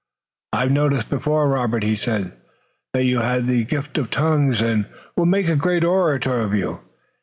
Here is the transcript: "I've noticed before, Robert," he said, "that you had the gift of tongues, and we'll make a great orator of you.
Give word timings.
"I've 0.51 0.71
noticed 0.71 1.11
before, 1.11 1.47
Robert," 1.47 1.83
he 1.83 1.95
said, 1.95 2.35
"that 2.95 3.03
you 3.03 3.19
had 3.19 3.45
the 3.45 3.63
gift 3.63 3.99
of 3.99 4.09
tongues, 4.09 4.59
and 4.59 4.87
we'll 5.15 5.27
make 5.27 5.47
a 5.47 5.55
great 5.55 5.83
orator 5.85 6.39
of 6.39 6.55
you. 6.55 6.79